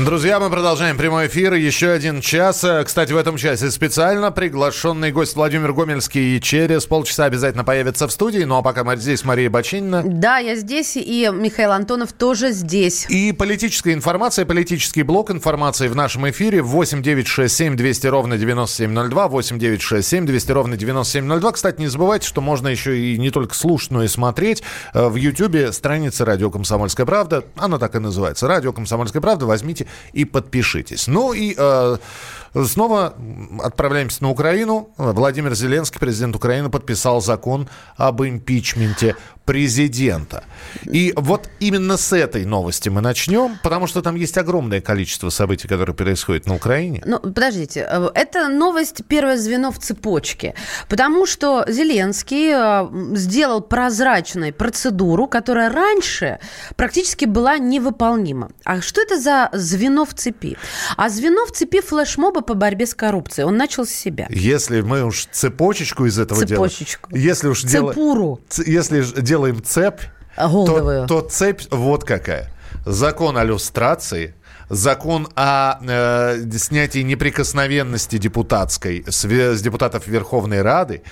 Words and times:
Друзья, 0.00 0.40
мы 0.40 0.48
продолжаем 0.48 0.96
прямой 0.96 1.26
эфир. 1.26 1.52
Еще 1.52 1.90
один 1.90 2.22
час. 2.22 2.64
Кстати, 2.86 3.12
в 3.12 3.16
этом 3.16 3.36
часе 3.36 3.70
специально 3.70 4.32
приглашенный 4.32 5.12
гость 5.12 5.36
Владимир 5.36 5.74
Гомельский 5.74 6.40
через 6.40 6.86
полчаса 6.86 7.26
обязательно 7.26 7.62
появится 7.62 8.08
в 8.08 8.10
студии. 8.10 8.42
Ну 8.44 8.56
а 8.56 8.62
пока 8.62 8.84
мы 8.84 8.96
здесь 8.96 9.22
Мария 9.22 9.50
Бочинина. 9.50 10.02
Да, 10.02 10.38
я 10.38 10.56
здесь, 10.56 10.96
и 10.96 11.30
Михаил 11.30 11.72
Антонов 11.72 12.14
тоже 12.14 12.52
здесь. 12.52 13.04
И 13.10 13.32
политическая 13.32 13.92
информация, 13.92 14.46
политический 14.46 15.02
блок 15.02 15.30
информации 15.30 15.88
в 15.88 15.94
нашем 15.94 16.28
эфире 16.30 16.62
8 16.62 17.02
9 17.02 17.26
6 17.26 17.54
7 17.54 17.76
200 17.76 18.06
ровно 18.06 18.38
9702, 18.38 19.28
8 19.28 19.58
9 19.58 19.82
6 19.82 20.08
7 20.08 20.26
200 20.26 20.52
ровно 20.52 20.76
9702. 20.78 21.52
Кстати, 21.52 21.80
не 21.80 21.88
забывайте, 21.88 22.26
что 22.26 22.40
можно 22.40 22.68
еще 22.68 22.98
и 22.98 23.18
не 23.18 23.30
только 23.30 23.54
слушать, 23.54 23.90
но 23.90 24.02
и 24.02 24.08
смотреть. 24.08 24.62
Э, 24.94 25.08
в 25.08 25.16
Ютьюбе 25.16 25.70
страница 25.70 26.24
«Радио 26.24 26.50
Комсомольская 26.50 27.04
правда». 27.04 27.44
Она 27.56 27.78
так 27.78 27.94
и 27.94 27.98
называется. 27.98 28.48
«Радио 28.48 28.72
Комсомольская 28.72 29.20
правда». 29.20 29.44
Возьмите 29.44 29.81
и 30.12 30.24
подпишитесь. 30.24 31.08
Ну 31.08 31.32
и 31.32 31.54
э, 31.56 31.96
снова 32.54 33.14
отправляемся 33.62 34.22
на 34.22 34.30
Украину. 34.30 34.90
Владимир 34.96 35.54
Зеленский, 35.54 35.98
президент 35.98 36.36
Украины, 36.36 36.70
подписал 36.70 37.20
закон 37.20 37.68
об 37.96 38.22
импичменте 38.22 39.16
президента. 39.44 40.44
И 40.84 41.12
вот 41.16 41.48
именно 41.58 41.96
с 41.96 42.12
этой 42.12 42.44
новости 42.44 42.88
мы 42.88 43.00
начнем, 43.00 43.58
потому 43.62 43.86
что 43.86 44.02
там 44.02 44.14
есть 44.14 44.38
огромное 44.38 44.80
количество 44.80 45.30
событий, 45.30 45.66
которые 45.66 45.96
происходят 45.96 46.46
на 46.46 46.54
Украине. 46.54 47.02
Ну, 47.04 47.18
подождите, 47.18 47.86
э, 47.88 48.10
это 48.14 48.48
новость 48.48 49.02
первое 49.08 49.36
звено 49.36 49.72
в 49.72 49.78
цепочке, 49.78 50.54
потому 50.88 51.26
что 51.26 51.64
Зеленский 51.66 52.52
э, 52.52 53.16
сделал 53.16 53.60
прозрачной 53.62 54.52
процедуру, 54.52 55.26
которая 55.26 55.70
раньше 55.70 56.38
практически 56.76 57.24
была 57.24 57.58
невыполнима. 57.58 58.50
А 58.64 58.80
что 58.80 59.00
это 59.00 59.18
за 59.18 59.50
звено 59.52 60.04
в 60.04 60.14
цепи? 60.14 60.56
А 60.96 61.08
звено 61.08 61.46
в 61.46 61.50
цепи 61.50 61.80
флешмоба 61.80 62.41
по 62.42 62.54
борьбе 62.54 62.86
с 62.86 62.94
коррупцией. 62.94 63.46
Он 63.46 63.56
начал 63.56 63.86
с 63.86 63.90
себя. 63.90 64.26
Если 64.30 64.80
мы 64.80 65.04
уж 65.04 65.26
цепочечку 65.30 66.06
из 66.06 66.18
этого 66.18 66.44
Цепочечку. 66.44 67.10
делаем... 67.10 67.26
Если 67.26 67.48
уж 67.48 67.62
Цепуру. 67.62 68.40
Дел... 68.50 68.66
Если 68.66 69.20
делаем 69.20 69.62
цепь, 69.62 70.02
Голдовую. 70.36 71.06
то, 71.06 71.20
то 71.20 71.28
цепь 71.28 71.62
вот 71.70 72.04
какая. 72.04 72.50
Закон 72.84 73.36
о 73.36 73.44
люстрации, 73.44 74.34
закон 74.68 75.28
о 75.36 75.78
э, 75.82 76.50
снятии 76.56 77.00
неприкосновенности 77.00 78.16
депутатской 78.16 79.04
с, 79.06 79.24
с 79.24 79.62
депутатов 79.62 80.06
Верховной 80.06 80.62
Рады, 80.62 81.02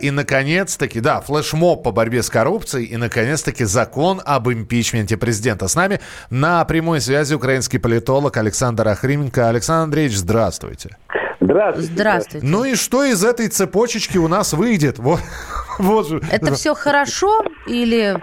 и, 0.00 0.10
наконец-таки, 0.10 1.00
да, 1.00 1.20
флешмоб 1.20 1.82
по 1.82 1.92
борьбе 1.92 2.22
с 2.22 2.30
коррупцией, 2.30 2.86
и, 2.86 2.96
наконец-таки, 2.96 3.64
закон 3.64 4.20
об 4.24 4.48
импичменте 4.48 5.16
президента. 5.16 5.68
С 5.68 5.74
нами 5.74 6.00
на 6.30 6.64
прямой 6.64 7.00
связи 7.00 7.34
украинский 7.34 7.78
политолог 7.78 8.36
Александр 8.36 8.88
Ахрименко. 8.88 9.48
Александр 9.48 9.84
Андреевич, 9.84 10.16
здравствуйте. 10.16 10.96
Здравствуйте. 11.40 11.92
Здравствуйте. 11.92 12.46
Ну 12.46 12.64
и 12.64 12.74
что 12.74 13.04
из 13.04 13.24
этой 13.24 13.48
цепочечки 13.48 14.18
у 14.18 14.28
нас 14.28 14.52
выйдет? 14.52 14.98
Вот, 14.98 15.20
вот 15.78 16.08
же. 16.08 16.20
Это 16.30 16.54
все 16.54 16.74
хорошо 16.74 17.42
или 17.66 18.16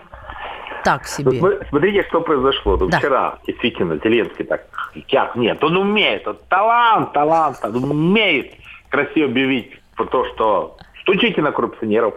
так 0.84 1.08
себе? 1.08 1.40
Ну, 1.40 1.52
смотрите, 1.70 2.04
что 2.10 2.22
произошло. 2.22 2.78
Ну, 2.78 2.88
Да. 2.88 3.00
Вчера 3.00 3.40
действительно 3.48 3.98
Зеленский 4.04 4.46
так, 4.46 4.66
как 5.10 5.36
нет, 5.36 5.64
он 5.64 5.78
умеет, 5.78 6.28
он 6.28 6.38
талант, 6.50 7.14
талант, 7.14 7.58
он 7.64 7.92
умеет 7.92 8.54
красиво 8.90 9.30
объявить 9.30 9.72
про 9.96 10.06
то, 10.06 10.26
что 10.34 10.78
стучите 11.04 11.42
на 11.42 11.52
коррупционеров. 11.52 12.16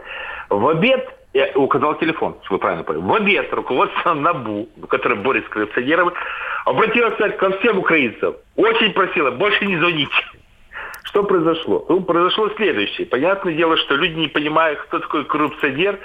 В 0.48 0.66
обед 0.68 1.06
я 1.34 1.50
указал 1.54 1.98
телефон, 1.98 2.36
вы 2.48 2.58
правильно 2.58 2.82
поняли. 2.82 3.02
В 3.02 3.12
обед 3.12 3.52
руководство 3.52 4.14
НАБУ, 4.14 4.68
которое 4.88 5.16
борется 5.16 5.50
с 5.50 5.52
коррупционерами, 5.52 6.12
обратилось 6.64 7.14
ко 7.36 7.50
всем 7.58 7.78
украинцам. 7.78 8.34
Очень 8.56 8.92
просила, 8.92 9.30
больше 9.30 9.66
не 9.66 9.76
звоните. 9.76 10.14
Что 11.04 11.22
произошло? 11.24 11.84
Ну, 11.88 12.00
произошло 12.00 12.50
следующее. 12.56 13.06
Понятное 13.06 13.54
дело, 13.54 13.76
что 13.76 13.94
люди 13.96 14.18
не 14.18 14.28
понимают, 14.28 14.80
кто 14.80 14.98
такой 14.98 15.24
коррупционер, 15.24 15.98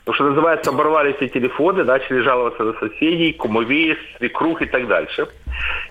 потому 0.00 0.14
что, 0.14 0.24
называется, 0.30 0.70
оборвали 0.70 1.12
все 1.12 1.28
телефоны, 1.28 1.84
начали 1.84 2.20
жаловаться 2.20 2.64
на 2.64 2.72
соседей, 2.74 3.34
кумовей, 3.34 3.96
свекрух 4.16 4.62
и 4.62 4.66
так 4.66 4.86
дальше. 4.88 5.28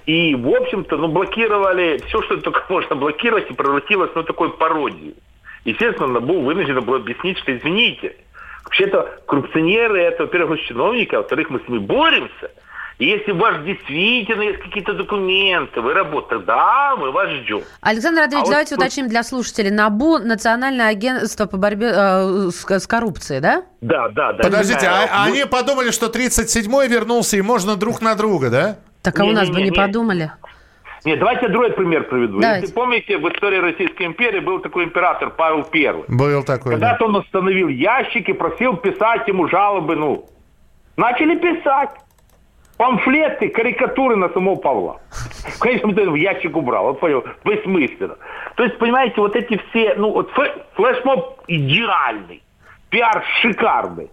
И, 0.05 0.35
в 0.35 0.49
общем-то, 0.49 0.97
ну, 0.97 1.07
блокировали 1.07 2.01
все, 2.07 2.21
что 2.23 2.37
только 2.37 2.65
можно 2.69 2.95
блокировать, 2.95 3.49
и 3.49 3.53
превратилось 3.53 4.11
ну, 4.15 4.23
такую 4.23 4.51
пародию. 4.51 5.13
Естественно, 5.71 6.07
НАБУ 6.07 6.43
вынуждено 6.43 6.79
было 6.81 6.95
объяснить, 6.95 7.37
что, 7.39 7.55
извините, 7.55 8.15
вообще-то 8.63 9.19
коррупционеры, 9.27 10.01
это, 10.01 10.23
во-первых, 10.23 10.61
чиновники, 10.61 11.13
а 11.13 11.17
во-вторых, 11.17 11.49
мы 11.49 11.59
с 11.59 11.67
ними 11.67 11.79
боремся. 11.79 12.51
И 12.99 13.05
если 13.05 13.31
у 13.33 13.35
вас 13.37 13.61
действительно 13.65 14.43
есть 14.43 14.59
какие-то 14.59 14.93
документы, 14.93 15.81
вы 15.81 15.93
работаете, 15.93 16.45
да, 16.45 16.95
мы 16.97 17.11
вас 17.11 17.29
ждем. 17.31 17.61
Александр 17.81 18.21
Андреевич, 18.21 18.43
А 18.43 18.45
вот 18.45 18.51
давайте 18.51 18.75
тут- 18.75 18.79
уточним 18.85 19.09
для 19.09 19.23
слушателей. 19.23 19.69
НАБУ– 19.71 20.17
Национальное 20.19 20.87
агентство 20.87 21.47
по 21.47 21.57
борьбе 21.57 21.91
э, 21.93 22.49
с, 22.49 22.65
с 22.65 22.87
коррупцией, 22.87 23.41
да? 23.41 23.63
Да, 23.81 24.07
да, 24.07 24.31
да. 24.33 24.43
Подождите, 24.43 24.79
Не 24.79 24.87
а, 24.87 25.07
а 25.11 25.25
они 25.25 25.43
подумали, 25.45 25.91
что 25.91 26.07
37-й 26.07 26.87
вернулся, 26.87 27.35
и 27.35 27.41
можно 27.41 27.75
друг 27.75 28.01
на 28.01 28.15
друга, 28.15 28.49
да? 28.49 28.77
Так 29.03 29.19
а 29.19 29.25
у 29.25 29.31
нас 29.31 29.49
бы 29.49 29.55
не 29.57 29.63
Не-не-не-не. 29.65 29.75
подумали. 29.85 30.31
Нет, 31.07 31.19
давайте 31.19 31.45
я 31.45 31.47
другой 31.47 31.71
пример 31.71 32.03
приведу. 32.03 32.41
Давайте. 32.41 32.63
Если 32.63 32.75
помните, 32.75 33.17
в 33.17 33.25
истории 33.29 33.59
Российской 33.59 34.07
империи 34.07 34.41
был 34.41 34.59
такой 34.59 34.83
император 34.83 35.29
Павел 35.29 35.65
I. 35.73 36.03
Был 36.09 36.43
такой. 36.43 36.73
да. 36.73 36.79
Когда-то 36.79 37.05
он 37.05 37.15
установил 37.15 37.69
ящик 37.69 38.27
и 38.27 38.33
просил 38.33 38.75
писать 38.75 39.25
ему 39.25 39.47
жалобы, 39.47 39.95
ну, 39.95 40.25
начали 40.97 41.37
писать. 41.37 41.91
Памфлеты, 42.75 43.47
карикатуры 43.47 44.17
на 44.17 44.27
самого 44.29 44.55
Павла. 44.57 44.99
Конечно, 45.61 45.87
он 45.87 46.11
в 46.11 46.15
ящик 46.15 46.57
убрал, 46.57 46.87
он 46.87 46.95
понял, 46.97 47.23
бессмысленно. 47.45 48.17
То 48.57 48.63
есть, 48.63 48.77
понимаете, 48.77 49.21
вот 49.21 49.33
эти 49.37 49.61
все, 49.69 49.95
ну, 49.95 50.11
вот 50.11 50.29
флешмоб 50.75 51.39
идеальный, 51.47 52.43
пиар 52.89 53.23
шикарный, 53.41 54.09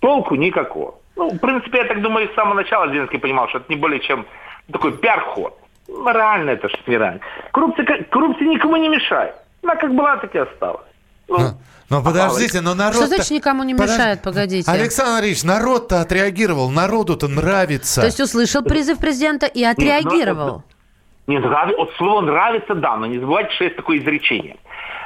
толку 0.00 0.34
никакого. 0.34 0.96
Ну, 1.16 1.30
в 1.30 1.38
принципе, 1.38 1.78
я 1.78 1.84
так 1.84 2.02
думаю, 2.02 2.28
с 2.28 2.34
самого 2.34 2.56
начала 2.56 2.88
Зеленский 2.88 3.18
понимал, 3.18 3.48
что 3.48 3.58
это 3.58 3.66
не 3.70 3.76
более 3.76 4.00
чем 4.00 4.26
такой 4.70 4.92
пиар-ход 4.98 5.54
Морально 5.87 6.51
это 6.51 6.69
что 6.69 6.91
нереально. 6.91 7.19
Коррупция, 7.51 7.85
как- 7.85 8.09
коррупция 8.09 8.47
никому 8.47 8.77
не 8.77 8.89
мешает. 8.89 9.33
Она 9.63 9.75
как 9.75 9.93
была, 9.93 10.17
так 10.17 10.35
и 10.35 10.39
осталась. 10.39 10.85
Ну, 11.27 11.37
Но, 11.37 11.51
но 11.89 12.03
подождите, 12.03 12.61
но 12.61 12.75
народ... 12.75 12.95
Что 12.95 13.07
значит 13.07 13.31
никому 13.31 13.63
не 13.63 13.73
мешает? 13.73 14.21
Погодите. 14.21 14.71
Александр 14.71 15.11
Андреевич, 15.11 15.43
народ-то 15.43 16.01
отреагировал, 16.01 16.69
народу-то 16.71 17.27
нравится. 17.27 18.01
То 18.01 18.07
есть 18.07 18.19
услышал 18.19 18.63
призыв 18.63 18.99
президента 18.99 19.45
и 19.45 19.63
отреагировал. 19.63 20.63
Не 21.27 21.37
нрави- 21.37 21.75
вот 21.77 21.91
слово 21.97 22.21
нравится, 22.21 22.73
да, 22.75 22.97
но 22.97 23.05
не 23.05 23.19
забывайте, 23.19 23.51
что 23.51 23.65
есть 23.65 23.75
такое 23.75 23.99
изречение. 23.99 24.55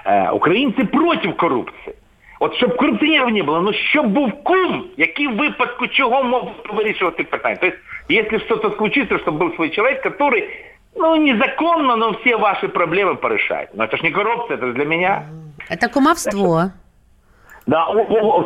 Е, 0.06 0.30
українці 0.30 0.84
проти 0.84 1.28
корупції. 1.32 1.96
От 2.40 2.56
щоб 2.56 2.78
корупціонерів 2.78 3.30
не 3.30 3.44
було, 3.44 3.62
ну 3.62 3.74
щоб 3.74 4.08
був 4.08 4.44
кум, 4.44 4.86
який 4.98 5.28
в 5.28 5.36
випадку 5.38 5.88
чого 5.88 6.24
мог 6.24 6.48
вирішувати 6.74 7.24
питання. 7.24 7.58
Тобто, 7.62 7.78
якщо 8.10 8.40
щось 8.40 8.78
случится, 8.78 9.20
щоб 9.20 9.38
був 9.38 9.56
свій 9.56 9.70
чоловік, 9.70 10.02
який, 10.06 10.50
ну, 10.95 11.17
незаконно, 11.17 11.97
но 11.97 12.15
все 12.15 12.37
ваши 12.37 12.69
проблемы 12.69 13.17
порешает. 13.17 13.71
Но 13.75 13.85
это 13.85 13.97
ж 13.97 14.03
не 14.03 14.11
коррупция, 14.11 14.57
это 14.57 14.73
для 14.73 14.85
меня. 14.85 15.27
Это 15.69 15.89
кумовство. 15.89 16.73
Да, 17.67 17.87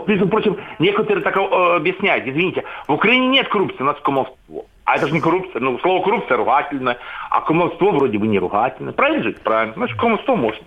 между 0.07 0.29
прочим, 0.29 0.59
некоторые 0.79 1.23
так 1.23 1.37
э, 1.37 1.77
объясняют, 1.77 2.27
извините, 2.27 2.65
в 2.87 2.93
Украине 2.93 3.29
нет 3.29 3.49
коррупции, 3.49 3.83
у 3.83 3.87
нас 3.87 3.99
кумовство. 4.01 4.67
А 4.85 4.97
это 4.97 5.07
же 5.07 5.15
не 5.15 5.21
коррупция. 5.21 5.61
Ну, 5.61 5.79
слово 5.79 6.05
коррупция 6.05 6.37
ругательное, 6.37 6.99
а 7.31 7.41
кумовство 7.41 7.91
вроде 7.91 8.19
бы 8.19 8.27
не 8.27 8.39
ругательное. 8.39 8.93
Правильно 8.93 9.23
же? 9.23 9.33
Правильно. 9.33 9.75
Значит, 9.75 9.99
кумовство 9.99 10.37
можно. 10.37 10.67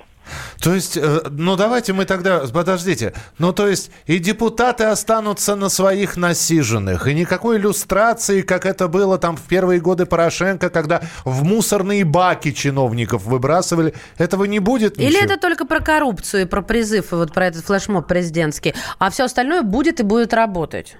То 0.62 0.74
есть, 0.74 0.98
э, 0.98 1.22
ну 1.30 1.56
давайте 1.56 1.94
мы 1.94 2.06
тогда, 2.06 2.42
подождите, 2.54 3.14
ну 3.38 3.54
то 3.54 3.68
есть 3.68 3.92
и 4.06 4.20
депутаты 4.20 4.86
останутся 4.86 5.56
на 5.56 5.70
своих 5.70 6.18
насиженных, 6.18 7.08
и 7.08 7.14
никакой 7.14 7.58
иллюстрации, 7.58 8.42
как 8.42 8.66
это 8.66 8.88
было 8.88 9.18
там 9.18 9.38
в 9.38 9.44
первые 9.44 9.80
годы 9.80 10.06
Порошенко, 10.06 10.70
когда 10.70 11.02
в 11.26 11.44
мусорные 11.44 12.06
баки 12.06 12.54
чиновников 12.54 13.24
выбрасывали, 13.26 13.94
этого 14.18 14.46
не 14.46 14.60
будет 14.60 14.98
Или 14.98 15.08
ничего? 15.08 15.26
это 15.26 15.38
только 15.40 15.66
про 15.66 15.80
коррупцию 15.80 16.44
и 16.44 16.46
про 16.46 16.62
призыв, 16.62 17.12
и 17.12 17.16
вот 17.16 17.34
про 17.34 17.48
этот 17.48 17.66
флешмоб 17.66 18.08
президентский, 18.08 18.74
а 19.00 19.10
все 19.10 19.26
остальное 19.26 19.62
будет 19.64 20.00
и 20.00 20.04
будет 20.04 20.34
работать? 20.34 20.98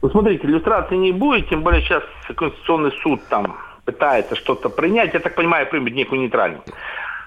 Ну, 0.00 0.10
смотрите, 0.10 0.46
иллюстрации 0.46 0.94
не 0.94 1.12
будет, 1.12 1.48
тем 1.48 1.62
более 1.62 1.82
сейчас 1.82 2.02
Конституционный 2.36 2.92
суд 3.02 3.20
там 3.28 3.58
пытается 3.84 4.36
что-то 4.36 4.68
принять, 4.68 5.14
я 5.14 5.20
так 5.20 5.34
понимаю, 5.34 5.68
примет 5.68 5.94
некую 5.94 6.20
нейтральную. 6.20 6.62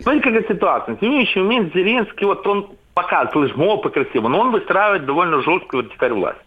Смотрите, 0.02 0.32
какая 0.32 0.56
ситуация. 0.56 0.94
На 0.94 1.00
сегодняшний 1.00 1.42
момент 1.44 1.74
Зеленский, 1.74 2.26
вот 2.26 2.46
он 2.48 2.70
показывает 2.94 3.32
флешмоб 3.32 3.86
и 3.86 3.90
красиво, 3.90 4.28
но 4.28 4.40
он 4.40 4.52
выстраивает 4.52 5.06
довольно 5.06 5.42
жесткую 5.42 5.84
вертикаль 5.84 6.14
власти. 6.14 6.42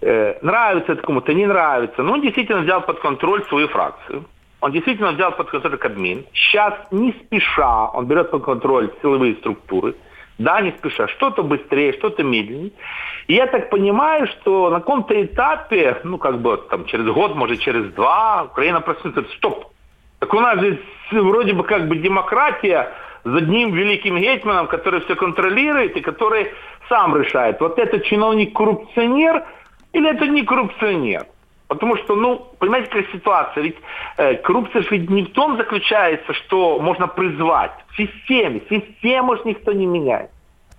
Э, 0.00 0.38
нравится 0.42 0.92
это 0.92 1.02
кому-то, 1.02 1.32
не 1.32 1.46
нравится, 1.46 2.02
но 2.02 2.14
он 2.14 2.22
действительно 2.22 2.62
взял 2.62 2.80
под 2.80 3.00
контроль 3.00 3.44
свою 3.44 3.68
фракцию. 3.68 4.24
Он 4.60 4.72
действительно 4.72 5.12
взял 5.12 5.32
под 5.32 5.50
контроль 5.50 5.76
Кабмин. 5.76 6.24
Сейчас, 6.32 6.74
не 6.90 7.12
спеша, 7.12 7.88
он 7.88 8.06
берет 8.06 8.30
под 8.30 8.44
контроль 8.44 8.90
силовые 9.02 9.34
структуры. 9.34 9.94
Да, 10.38 10.60
не 10.60 10.72
спеша. 10.72 11.08
Что-то 11.08 11.42
быстрее, 11.42 11.92
что-то 11.92 12.22
медленнее. 12.22 12.72
И 13.26 13.34
я 13.34 13.46
так 13.46 13.70
понимаю, 13.70 14.26
что 14.28 14.70
на 14.70 14.80
каком-то 14.80 15.20
этапе, 15.22 16.00
ну, 16.04 16.18
как 16.18 16.40
бы 16.40 16.56
там 16.70 16.86
через 16.86 17.06
год, 17.06 17.34
может, 17.36 17.60
через 17.60 17.92
два, 17.92 18.44
Украина 18.44 18.80
проснется. 18.80 19.24
Стоп! 19.36 19.71
Так 20.22 20.32
у 20.34 20.38
нас 20.38 20.56
здесь 20.58 20.78
вроде 21.10 21.52
бы 21.52 21.64
как 21.64 21.88
бы 21.88 21.96
демократия 21.96 22.92
с 23.24 23.34
одним 23.34 23.72
великим 23.72 24.18
гетьманом, 24.18 24.68
который 24.68 25.00
все 25.00 25.16
контролирует 25.16 25.96
и 25.96 26.00
который 26.00 26.52
сам 26.88 27.16
решает, 27.16 27.60
вот 27.60 27.76
этот 27.76 28.04
чиновник-коррупционер 28.04 29.44
или 29.92 30.08
это 30.08 30.28
не 30.28 30.44
коррупционер. 30.44 31.26
Потому 31.66 31.96
что, 31.96 32.14
ну, 32.14 32.46
понимаете, 32.60 32.86
какая 32.86 33.12
ситуация? 33.12 33.64
Ведь 33.64 33.76
э, 34.16 34.34
коррупция 34.34 34.84
ведь 34.92 35.10
не 35.10 35.24
в 35.24 35.32
том 35.32 35.56
заключается, 35.56 36.32
что 36.34 36.78
можно 36.78 37.08
призвать. 37.08 37.72
В 37.88 37.96
системе. 37.96 38.62
Систему 38.70 39.36
ж 39.36 39.40
никто 39.44 39.72
не 39.72 39.86
меняет. 39.86 40.30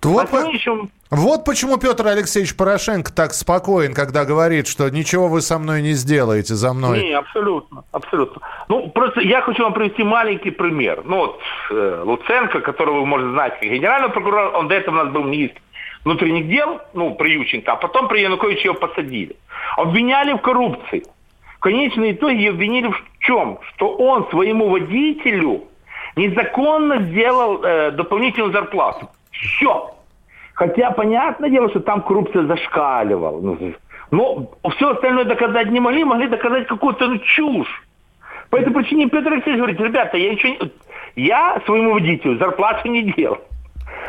Вот, 0.02 0.24
а 0.24 0.26
по... 0.26 0.50
еще... 0.50 0.88
вот 1.16 1.44
почему 1.44 1.76
Петр 1.78 2.06
Алексеевич 2.06 2.56
Порошенко 2.56 3.12
так 3.12 3.34
спокоен, 3.34 3.94
когда 3.94 4.24
говорит, 4.24 4.66
что 4.66 4.88
ничего 4.88 5.28
вы 5.28 5.40
со 5.42 5.58
мной 5.58 5.82
не 5.82 5.92
сделаете 5.92 6.54
за 6.54 6.72
мной. 6.72 7.02
Не, 7.02 7.12
абсолютно, 7.12 7.84
абсолютно. 7.92 8.42
Ну, 8.68 8.88
просто 8.88 9.20
я 9.20 9.42
хочу 9.42 9.62
вам 9.62 9.74
привести 9.74 10.02
маленький 10.02 10.50
пример. 10.50 11.02
Ну, 11.04 11.16
вот 11.18 11.40
э, 11.70 12.02
Луценко, 12.04 12.60
которого 12.60 13.00
вы, 13.00 13.06
можете 13.06 13.30
знать, 13.32 13.60
как 13.60 13.68
генеральный 13.68 14.08
прокурор, 14.08 14.54
он 14.56 14.68
до 14.68 14.74
этого 14.74 14.94
у 14.94 15.04
нас 15.04 15.12
был 15.12 15.24
министр 15.24 15.60
внутренних 16.04 16.48
дел, 16.48 16.80
ну, 16.92 17.14
при 17.14 17.30
Ющенко, 17.32 17.72
а 17.72 17.76
потом 17.76 18.08
при 18.08 18.20
Януковиче 18.20 18.64
его 18.64 18.74
посадили. 18.74 19.36
Обвиняли 19.76 20.34
в 20.34 20.38
коррупции. 20.38 21.02
В 21.56 21.60
конечном 21.60 22.10
итоге 22.10 22.50
обвинили 22.50 22.88
в 22.88 23.02
чем? 23.20 23.58
Что 23.74 23.94
он 23.96 24.28
своему 24.28 24.68
водителю 24.68 25.64
незаконно 26.16 27.00
сделал 27.02 27.62
э, 27.62 27.90
дополнительную 27.92 28.52
зарплату. 28.52 29.08
Все. 29.30 29.93
Хотя, 30.54 30.92
понятное 30.92 31.50
дело, 31.50 31.68
что 31.68 31.80
там 31.80 32.02
коррупция 32.02 32.46
зашкаливала. 32.46 33.40
Ну, 33.40 33.58
но 34.10 34.48
все 34.76 34.90
остальное 34.90 35.24
доказать 35.24 35.70
не 35.70 35.80
могли, 35.80 36.04
могли 36.04 36.28
доказать 36.28 36.66
какую-то 36.66 37.08
ну, 37.08 37.18
чушь. 37.18 37.82
По 38.50 38.56
этой 38.56 38.72
причине 38.72 39.08
Петр 39.08 39.32
Алексеевич 39.32 39.58
говорит, 39.58 39.80
ребята, 39.80 40.16
я 40.16 40.30
ничего 40.30 40.52
не... 40.52 40.70
Я 41.16 41.60
своему 41.64 41.94
водителю 41.94 42.38
зарплату 42.38 42.88
не 42.88 43.02
делал. 43.12 43.38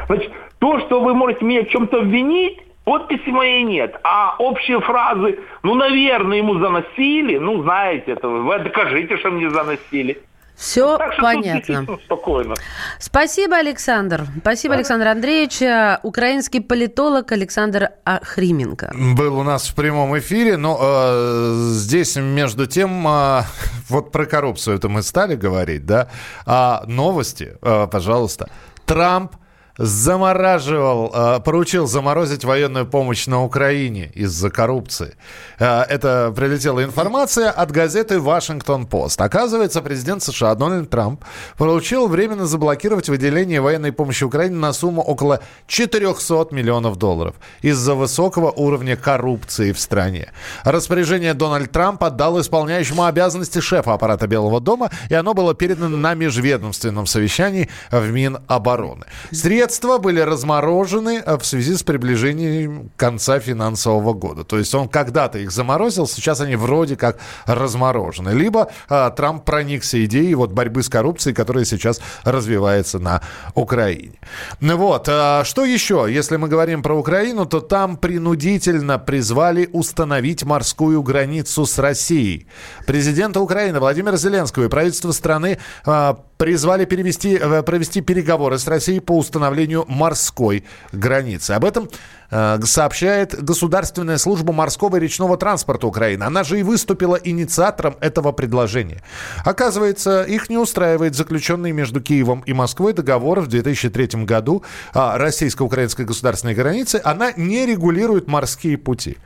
Значит, 0.07 0.31
то, 0.59 0.79
что 0.79 1.01
вы 1.01 1.15
можете 1.15 1.45
меня 1.45 1.63
в 1.63 1.69
чем-то 1.69 1.99
обвинить, 1.99 2.59
подписи 2.83 3.29
моей 3.29 3.63
нет. 3.63 3.99
А 4.03 4.35
общие 4.37 4.79
фразы, 4.81 5.39
ну, 5.63 5.73
наверное, 5.73 6.37
ему 6.37 6.59
заносили, 6.59 7.37
ну, 7.37 7.63
знаете, 7.63 8.11
это 8.11 8.27
вы 8.27 8.59
докажите, 8.59 9.17
что 9.17 9.31
мне 9.31 9.49
заносили. 9.49 10.21
Все 10.55 10.97
так 10.97 11.17
понятно. 11.19 11.85
Спокойно. 12.05 12.55
Спасибо, 12.99 13.57
Александр. 13.57 14.25
Спасибо, 14.39 14.73
да. 14.73 14.79
Александр 14.79 15.07
Андреевич. 15.07 15.61
Э, 15.61 15.99
украинский 16.03 16.61
политолог 16.61 17.31
Александр 17.31 17.89
Ахрименко. 18.05 18.93
Был 18.93 19.37
у 19.37 19.43
нас 19.43 19.67
в 19.67 19.75
прямом 19.75 20.17
эфире, 20.17 20.57
но 20.57 20.77
э, 20.79 21.69
здесь, 21.71 22.15
между 22.15 22.65
тем, 22.67 23.07
э, 23.07 23.41
вот 23.89 24.11
про 24.11 24.25
коррупцию 24.25 24.77
это 24.77 24.87
мы 24.87 25.01
стали 25.01 25.35
говорить, 25.35 25.85
да? 25.85 26.07
А 26.45 26.83
новости, 26.87 27.57
э, 27.61 27.87
пожалуйста. 27.91 28.49
Трамп 28.85 29.35
замораживал, 29.77 31.11
э, 31.13 31.39
поручил 31.41 31.87
заморозить 31.87 32.45
военную 32.45 32.85
помощь 32.85 33.27
на 33.27 33.43
Украине 33.43 34.09
из-за 34.13 34.49
коррупции. 34.49 35.15
Э, 35.59 35.81
это 35.81 36.33
прилетела 36.35 36.83
информация 36.83 37.51
от 37.51 37.71
газеты 37.71 38.19
«Вашингтон-Пост». 38.19 39.19
Оказывается, 39.19 39.81
президент 39.81 40.23
США 40.23 40.55
Дональд 40.55 40.89
Трамп 40.89 41.23
поручил 41.57 42.07
временно 42.07 42.45
заблокировать 42.45 43.09
выделение 43.09 43.59
военной 43.59 43.91
помощи 43.91 44.23
Украине 44.23 44.55
на 44.55 44.71
сумму 44.71 45.01
около 45.01 45.41
400 45.67 46.47
миллионов 46.51 46.97
долларов 46.97 47.35
из-за 47.61 47.95
высокого 47.95 48.51
уровня 48.51 48.95
коррупции 48.95 49.73
в 49.73 49.79
стране. 49.79 50.31
Распоряжение 50.63 51.33
Дональд 51.33 51.71
Трамп 51.71 52.03
отдал 52.03 52.39
исполняющему 52.39 53.03
обязанности 53.03 53.59
шефа 53.59 53.93
аппарата 53.93 54.27
Белого 54.27 54.61
дома, 54.61 54.89
и 55.09 55.13
оно 55.13 55.33
было 55.33 55.53
передано 55.53 55.97
на 55.97 56.13
межведомственном 56.13 57.05
совещании 57.07 57.69
в 57.91 58.09
Минобороны. 58.11 59.05
Средства 59.31 59.64
Средства 59.65 59.97
были 59.97 60.19
разморожены 60.19 61.23
э, 61.25 61.37
в 61.39 61.43
связи 61.43 61.75
с 61.75 61.81
приближением 61.81 62.91
конца 62.97 63.39
финансового 63.39 64.13
года. 64.13 64.43
То 64.43 64.59
есть 64.59 64.75
он 64.75 64.87
когда-то 64.87 65.39
их 65.39 65.51
заморозил, 65.51 66.07
сейчас 66.07 66.39
они 66.39 66.55
вроде 66.55 66.95
как 66.95 67.17
разморожены. 67.47 68.29
Либо 68.29 68.69
а, 68.87 69.09
Трамп 69.09 69.43
проникся 69.43 70.05
идеей 70.05 70.35
вот 70.35 70.51
борьбы 70.51 70.83
с 70.83 70.89
коррупцией, 70.89 71.33
которая 71.33 71.65
сейчас 71.65 71.99
развивается 72.23 72.99
на 72.99 73.21
Украине. 73.55 74.19
Ну 74.59 74.77
вот, 74.77 75.07
а, 75.09 75.43
что 75.43 75.65
еще? 75.65 76.05
Если 76.09 76.37
мы 76.37 76.47
говорим 76.47 76.83
про 76.83 76.93
Украину, 76.93 77.47
то 77.47 77.59
там 77.59 77.97
принудительно 77.97 78.99
призвали 78.99 79.67
установить 79.73 80.43
морскую 80.43 81.01
границу 81.01 81.65
с 81.65 81.79
Россией. 81.79 82.45
Президента 82.85 83.39
Украины 83.41 83.79
Владимира 83.79 84.15
Зеленского 84.15 84.65
и 84.65 84.69
правительство 84.69 85.11
страны 85.11 85.57
а, 85.85 86.19
призвали 86.37 86.85
перевести, 86.85 87.35
э, 87.35 87.63
провести 87.63 88.01
переговоры 88.01 88.57
с 88.57 88.67
Россией 88.67 88.99
по 88.99 89.17
установлению 89.17 89.85
морской 89.87 90.65
границы. 90.91 91.51
Об 91.51 91.65
этом 91.65 91.89
э, 92.29 92.59
сообщает 92.63 93.41
Государственная 93.43 94.17
служба 94.17 94.51
морского 94.51 94.97
и 94.97 94.99
речного 94.99 95.37
транспорта 95.37 95.87
Украины. 95.87 96.23
Она 96.23 96.43
же 96.43 96.59
и 96.59 96.63
выступила 96.63 97.15
инициатором 97.15 97.95
этого 98.01 98.31
предложения. 98.31 99.01
Оказывается, 99.45 100.23
их 100.23 100.49
не 100.49 100.57
устраивает 100.57 101.15
заключенный 101.15 101.71
между 101.71 102.01
Киевом 102.01 102.41
и 102.41 102.53
Москвой 102.53 102.93
договор 102.93 103.39
в 103.39 103.47
2003 103.47 104.25
году 104.25 104.63
о 104.93 105.17
российско-украинской 105.17 106.05
государственной 106.05 106.53
границе. 106.53 106.99
Она 107.03 107.31
не 107.37 107.65
регулирует 107.65 108.27
морские 108.27 108.77
пути. 108.77 109.17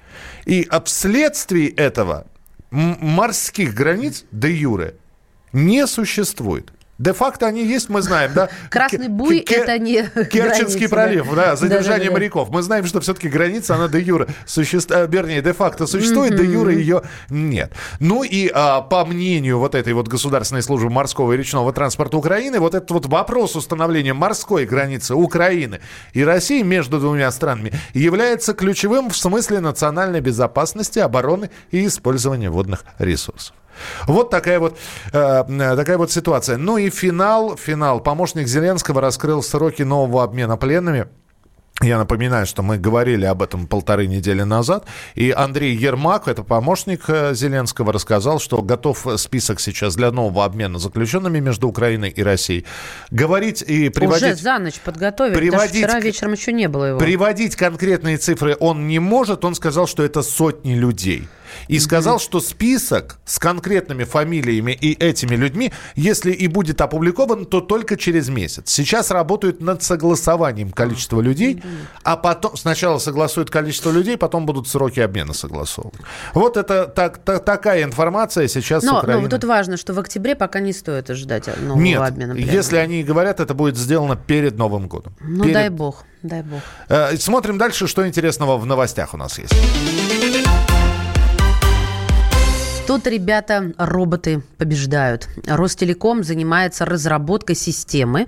И 0.46 0.70
вследствие 0.86 1.70
этого 1.70 2.28
морских 2.72 3.74
границ 3.74 4.26
де 4.32 4.52
юре 4.52 4.96
не 5.54 5.88
существует. 5.88 6.72
Де-факто 7.00 7.48
они 7.48 7.66
есть, 7.66 7.88
мы 7.88 8.02
знаем, 8.02 8.32
да? 8.36 8.50
Красный 8.70 9.08
буй– 9.08 9.40
это 9.50 9.80
не 9.80 10.04
Керченский 10.04 10.88
граница, 10.88 10.90
пролив, 10.90 11.30
да, 11.30 11.36
да 11.36 11.56
задержание 11.56 12.00
да, 12.00 12.06
да, 12.06 12.10
да. 12.10 12.14
моряков. 12.14 12.50
Мы 12.50 12.62
знаем, 12.62 12.86
что 12.86 13.00
все-таки 13.00 13.30
граница, 13.30 13.76
она 13.76 13.88
де 13.88 14.02
юра 14.02 14.28
существует, 14.46 15.10
э, 15.10 15.12
вернее, 15.12 15.42
де-факто 15.42 15.88
существует, 15.88 16.36
де 16.36 16.44
юра 16.44 16.74
ее 16.74 17.04
нет. 17.30 17.72
Ну 18.02 18.24
и 18.24 18.52
а, 18.54 18.82
по 18.82 19.06
мнению 19.06 19.60
вот 19.60 19.76
этой 19.76 19.94
вот 19.94 20.10
Государственной 20.10 20.62
службы 20.62 20.90
морского 20.90 21.32
и 21.32 21.38
речного 21.38 21.72
транспорта 21.72 22.18
Украины, 22.18 22.60
вот 22.60 22.76
этот 22.76 22.92
вот 22.92 23.06
вопрос 23.06 23.56
установления 23.56 24.14
морской 24.14 24.66
границы 24.66 25.16
Украины 25.16 25.80
и 26.12 26.24
России 26.26 26.62
между 26.64 27.00
двумя 27.00 27.32
странами 27.32 27.72
является 27.94 28.54
ключевым 28.54 29.10
в 29.10 29.16
смысле 29.16 29.62
национальной 29.62 30.20
безопасности, 30.20 31.00
обороны 31.00 31.50
и 31.72 31.86
использования 31.86 32.50
водных 32.50 32.84
ресурсов. 32.98 33.56
Вот 34.08 34.30
такая 34.30 34.60
вот, 34.60 34.78
э, 35.12 35.44
такая 35.76 35.98
вот 35.98 36.12
ситуация. 36.12 36.58
Ну 36.58 36.78
и 36.78 36.90
финал, 36.90 37.58
финал. 37.58 38.00
Помощник 38.00 38.48
Зеленского 38.48 39.02
раскрыл 39.02 39.44
сроки 39.44 39.84
нового 39.84 40.24
обмена 40.24 40.58
пленными. 40.58 41.08
Я 41.82 41.98
напоминаю, 41.98 42.46
что 42.46 42.62
мы 42.62 42.78
говорили 42.78 43.26
об 43.26 43.42
этом 43.42 43.66
полторы 43.66 44.06
недели 44.08 44.42
назад. 44.42 44.86
И 45.16 45.32
Андрей 45.32 45.74
Ермак, 45.76 46.28
это 46.28 46.44
помощник 46.44 47.04
э, 47.08 47.34
Зеленского, 47.34 47.94
рассказал, 47.94 48.40
что 48.40 48.62
готов 48.62 49.08
список 49.16 49.62
сейчас 49.62 49.96
для 49.96 50.12
нового 50.12 50.44
обмена 50.44 50.78
заключенными 50.78 51.40
между 51.40 51.70
Украиной 51.70 52.10
и 52.10 52.22
Россией. 52.22 52.66
Говорить 53.12 53.62
и 53.62 53.88
приводить... 53.88 54.34
Уже 54.34 54.36
за 54.36 54.60
ночь 54.60 54.80
подготовили, 54.84 55.36
приводить, 55.36 55.86
вчера 55.86 56.02
вечером 56.02 56.34
еще 56.34 56.52
не 56.52 56.68
было 56.68 56.86
его. 56.86 57.00
Приводить 57.00 57.56
конкретные 57.56 58.18
цифры 58.18 58.58
он 58.60 58.88
не 58.88 59.00
может. 59.00 59.46
Он 59.46 59.56
сказал, 59.56 59.88
что 59.88 60.04
это 60.04 60.22
сотни 60.22 60.74
людей 60.74 61.30
и 61.68 61.80
сказал, 61.80 62.20
что 62.20 62.40
список 62.40 63.20
с 63.26 63.40
конкретными 63.40 64.04
фамилиями 64.04 64.72
и 64.72 64.94
этими 64.94 65.36
людьми, 65.36 65.72
если 65.96 66.32
и 66.32 66.48
будет 66.48 66.82
опубликован, 66.82 67.46
то 67.46 67.62
только 67.62 67.98
через 67.98 68.30
месяц. 68.30 68.70
Сейчас 68.70 69.12
работают 69.12 69.62
над 69.62 69.84
согласованием 69.84 70.72
количества 70.72 71.22
людей, 71.22 71.62
а 72.04 72.16
потом 72.16 72.56
сначала 72.58 73.00
согласуют 73.00 73.50
количество 73.50 73.92
людей, 73.92 74.18
потом 74.18 74.46
будут 74.46 74.68
сроки 74.68 75.00
обмена 75.00 75.34
согласовывать. 75.34 76.00
Вот 76.34 76.58
это 76.58 76.86
так, 76.86 77.18
так, 77.18 77.44
такая 77.44 77.84
информация 77.84 78.48
сейчас 78.48 78.84
но, 78.84 79.00
с 79.00 79.04
Украины. 79.04 79.24
Но 79.24 79.30
тут 79.30 79.44
важно, 79.44 79.78
что 79.78 79.94
в 79.94 80.00
октябре 80.00 80.36
пока 80.36 80.60
не 80.60 80.74
стоит 80.74 81.10
ожидать 81.10 81.48
нового 81.62 81.82
Нет, 81.82 82.02
обмена. 82.02 82.34
Пленными. 82.34 82.56
если 82.56 82.78
они 82.78 83.04
говорят, 83.04 83.40
это 83.40 83.54
будет 83.54 83.78
сделано 83.78 84.16
перед 84.16 84.58
Новым 84.58 84.88
годом. 84.88 85.16
Ну 85.22 85.44
перед... 85.44 85.54
дай 85.54 85.70
бог, 85.70 86.04
дай 86.22 86.44
бог. 86.44 86.62
Э, 86.90 87.16
смотрим 87.18 87.58
дальше, 87.58 87.88
что 87.88 88.08
интересного 88.08 88.58
в 88.58 88.66
новостях 88.66 89.14
у 89.14 89.18
нас 89.18 89.40
есть. 89.40 89.54
Тут, 92.90 93.06
ребята, 93.06 93.72
роботы 93.78 94.42
побеждают. 94.58 95.30
Ростелеком 95.46 96.24
занимается 96.24 96.86
разработкой 96.86 97.56
системы 97.56 98.26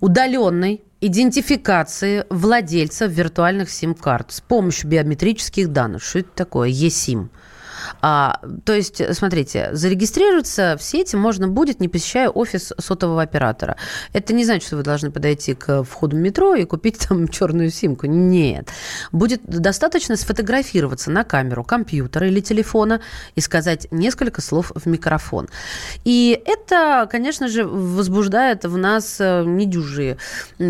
удаленной 0.00 0.82
идентификации 1.02 2.24
владельца 2.30 3.04
виртуальных 3.04 3.68
сим-карт 3.68 4.32
с 4.32 4.40
помощью 4.40 4.88
биометрических 4.88 5.68
данных. 5.68 6.02
Что 6.02 6.20
это 6.20 6.30
такое? 6.34 6.70
ЕСИМ. 6.70 7.28
А, 8.00 8.40
то 8.64 8.72
есть, 8.72 9.02
смотрите, 9.14 9.70
зарегистрироваться 9.72 10.76
в 10.78 10.82
сети 10.82 11.16
можно 11.16 11.48
будет, 11.48 11.80
не 11.80 11.88
посещая 11.88 12.28
офис 12.28 12.72
сотового 12.78 13.22
оператора. 13.22 13.76
Это 14.12 14.32
не 14.32 14.44
значит, 14.44 14.66
что 14.66 14.76
вы 14.76 14.82
должны 14.82 15.10
подойти 15.10 15.54
к 15.54 15.82
входу 15.84 16.16
в 16.16 16.20
метро 16.20 16.54
и 16.54 16.64
купить 16.64 17.06
там 17.08 17.28
черную 17.40 17.70
симку. 17.70 18.06
Нет. 18.06 18.68
Будет 19.12 19.42
достаточно 19.44 20.16
сфотографироваться 20.16 21.10
на 21.10 21.24
камеру 21.24 21.64
компьютера 21.64 22.26
или 22.26 22.40
телефона 22.40 23.00
и 23.34 23.40
сказать 23.40 23.86
несколько 23.90 24.40
слов 24.40 24.72
в 24.74 24.86
микрофон. 24.86 25.48
И 26.04 26.40
это, 26.46 27.08
конечно 27.10 27.48
же, 27.48 27.64
возбуждает 27.64 28.64
в 28.64 28.76
нас 28.76 29.16
э, 29.20 29.44
недюжие 29.44 30.16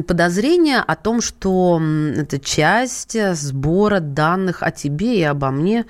подозрения 0.06 0.80
о 0.80 0.96
том, 0.96 1.20
что 1.20 1.80
это 2.16 2.38
часть 2.38 3.16
сбора 3.34 4.00
данных 4.00 4.62
о 4.62 4.70
тебе 4.70 5.18
и 5.18 5.22
обо 5.22 5.50
мне 5.50 5.86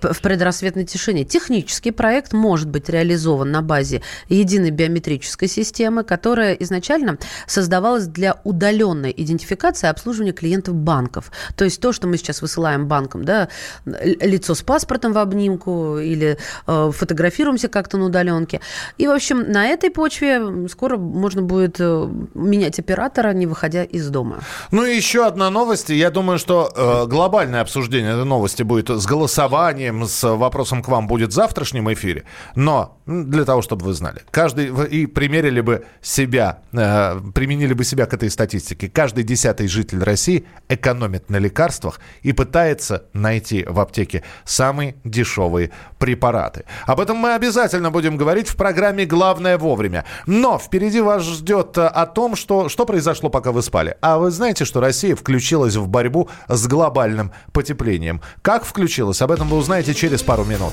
в 0.00 0.20
предрассветной 0.20 0.84
тишине. 0.84 1.24
Технический 1.24 1.90
проект 1.90 2.32
может 2.32 2.68
быть 2.68 2.88
реализован 2.88 3.50
на 3.50 3.62
базе 3.62 4.02
единой 4.28 4.70
биометрической 4.70 5.48
системы, 5.48 6.04
которая 6.04 6.54
изначально 6.54 7.18
создавалась 7.46 8.06
для 8.06 8.40
удаленной 8.44 9.12
идентификации 9.16 9.86
и 9.86 9.90
обслуживания 9.90 10.32
клиентов 10.32 10.74
банков. 10.74 11.30
То 11.56 11.64
есть 11.64 11.80
то, 11.80 11.92
что 11.92 12.06
мы 12.06 12.16
сейчас 12.16 12.42
высылаем 12.42 12.86
банкам, 12.86 13.24
да, 13.24 13.48
лицо 13.84 14.54
с 14.54 14.62
паспортом 14.62 15.12
в 15.12 15.18
обнимку 15.18 15.98
или 15.98 16.38
э, 16.66 16.90
фотографируемся 16.92 17.68
как-то 17.68 17.98
на 17.98 18.06
удаленке. 18.06 18.60
И, 18.98 19.06
в 19.06 19.10
общем, 19.10 19.50
на 19.50 19.66
этой 19.66 19.90
почве 19.90 20.68
скоро 20.68 20.96
можно 20.96 21.42
будет 21.42 21.76
э, 21.78 22.08
менять 22.34 22.78
оператора, 22.78 23.32
не 23.32 23.46
выходя 23.46 23.84
из 23.84 24.08
дома. 24.08 24.40
Ну 24.70 24.84
и 24.84 24.94
еще 24.94 25.26
одна 25.26 25.50
новость. 25.50 25.90
Я 25.90 26.10
думаю, 26.10 26.38
что 26.38 26.72
э, 26.74 27.06
глобальное 27.06 27.60
обсуждение 27.60 28.12
этой 28.12 28.24
новости 28.24 28.62
будет 28.62 28.88
с 28.88 29.06
голосованием 29.06 29.71
голосованием 29.72 30.06
с 30.06 30.36
вопросом 30.36 30.82
к 30.82 30.88
вам 30.88 31.06
будет 31.06 31.30
в 31.30 31.32
завтрашнем 31.32 31.92
эфире. 31.92 32.24
Но 32.54 32.98
для 33.06 33.44
того, 33.44 33.62
чтобы 33.62 33.84
вы 33.84 33.94
знали, 33.94 34.22
каждый 34.30 34.66
и 34.86 35.06
примерили 35.06 35.60
бы 35.60 35.84
себя, 36.00 36.60
э, 36.72 37.20
применили 37.34 37.74
бы 37.74 37.84
себя 37.84 38.06
к 38.06 38.14
этой 38.14 38.30
статистике. 38.30 38.88
Каждый 38.88 39.24
десятый 39.24 39.68
житель 39.68 40.02
России 40.02 40.44
экономит 40.68 41.30
на 41.30 41.38
лекарствах 41.38 42.00
и 42.22 42.32
пытается 42.32 43.04
найти 43.12 43.64
в 43.68 43.80
аптеке 43.80 44.22
самые 44.44 44.94
дешевые 45.04 45.70
препараты. 45.98 46.64
Об 46.86 47.00
этом 47.00 47.16
мы 47.16 47.34
обязательно 47.34 47.90
будем 47.90 48.16
говорить 48.16 48.48
в 48.48 48.56
программе 48.56 49.04
«Главное 49.04 49.58
вовремя». 49.58 50.04
Но 50.26 50.58
впереди 50.58 51.00
вас 51.00 51.22
ждет 51.22 51.78
э, 51.78 51.86
о 51.86 52.06
том, 52.06 52.36
что, 52.36 52.68
что 52.68 52.86
произошло, 52.86 53.30
пока 53.30 53.52
вы 53.52 53.62
спали. 53.62 53.96
А 54.00 54.18
вы 54.18 54.30
знаете, 54.30 54.64
что 54.64 54.80
Россия 54.80 55.16
включилась 55.16 55.76
в 55.76 55.88
борьбу 55.88 56.28
с 56.48 56.66
глобальным 56.66 57.32
потеплением? 57.52 58.20
Как 58.42 58.64
включилась? 58.64 59.22
Об 59.22 59.30
этом 59.30 59.48
вы 59.48 59.56
узнаете 59.62 59.94
через 59.94 60.22
пару 60.24 60.44
минут. 60.44 60.72